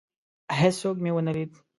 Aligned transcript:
هیڅوک 0.59 0.95
مي 1.03 1.09
ونه 1.13 1.31
لید. 1.35 1.51